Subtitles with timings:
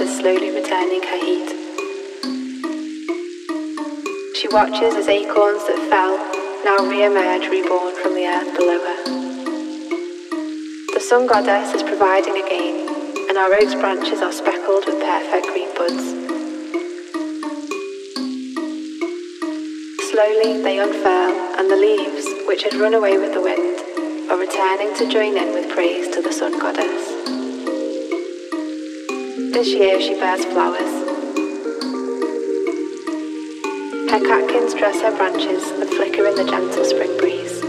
[0.00, 1.50] is slowly returning her heat.
[4.34, 6.16] She watches as acorns that fell
[6.64, 8.98] now re-emerge reborn from the earth below her.
[10.94, 12.88] The sun goddess is providing again,
[13.28, 16.04] and our oak's branches are speckled with perfect green buds.
[20.08, 23.76] Slowly they unfurl, and the leaves, which had run away with the wind,
[24.30, 27.19] are returning to join in with praise to the sun goddess.
[29.60, 30.90] Year she bears flowers.
[34.10, 37.60] Her catkins dress her branches and flicker in the gentle spring breeze.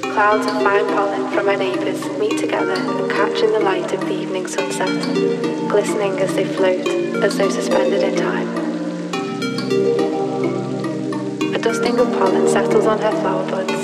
[0.00, 4.00] Clouds of fine pollen from her neighbours meet together and catch in the light of
[4.00, 4.88] the evening sunset,
[5.68, 6.88] glistening as they float,
[7.22, 8.48] as though suspended in time.
[11.54, 13.83] A dusting of pollen settles on her flower buds,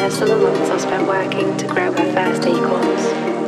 [0.00, 3.39] and her summer months are spent working to grow her first acorns.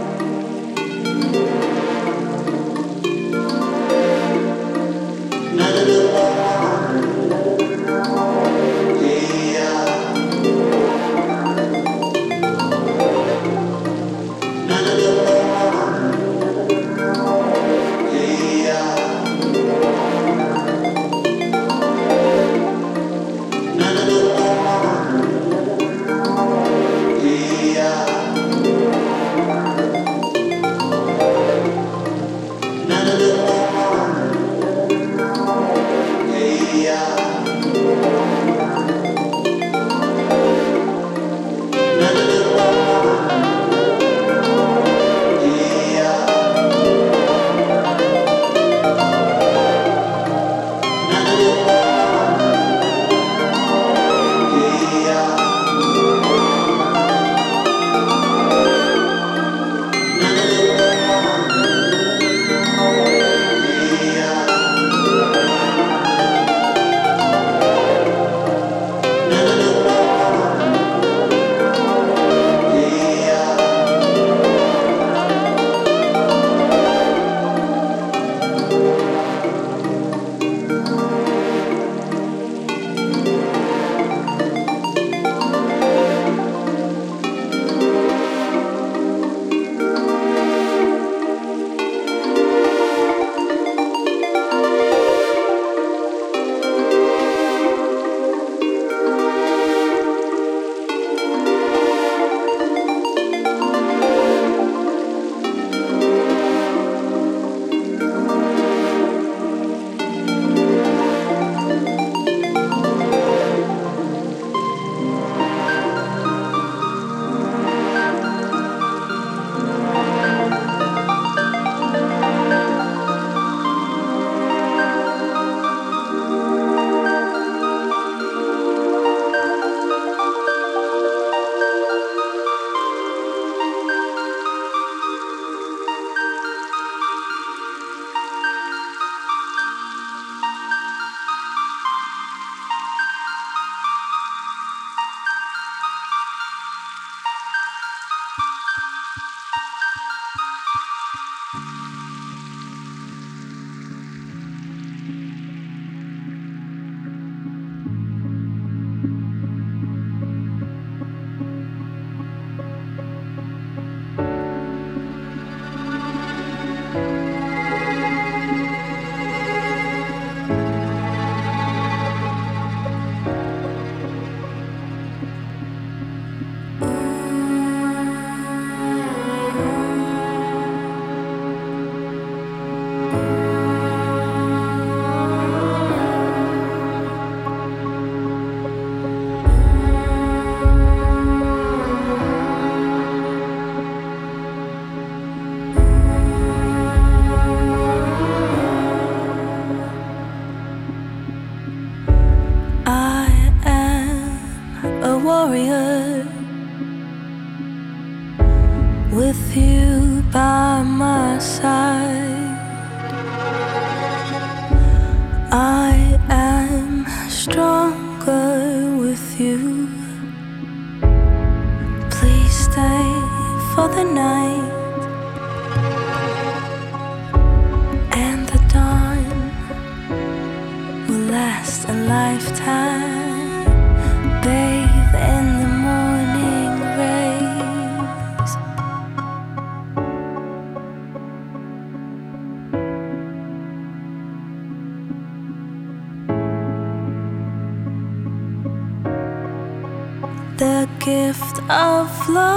[251.73, 252.53] Of love,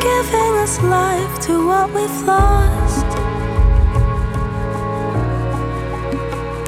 [0.00, 3.06] giving us life to what we've lost.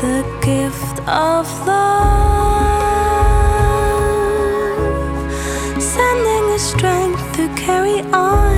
[0.03, 2.73] The gift of love,
[5.81, 8.50] sending us strength to carry on,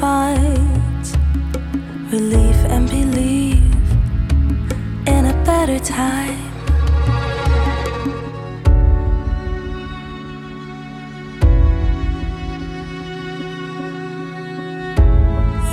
[0.00, 0.38] Are
[2.12, 3.58] relief and believe
[5.08, 6.38] in a better time.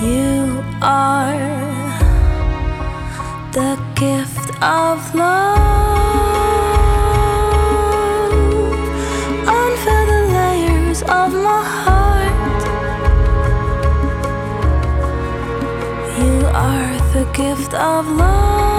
[0.02, 1.38] You are
[3.52, 5.60] the gift of love.
[9.48, 11.95] Unveil the layers of my heart.
[16.66, 18.75] Are the gift of love.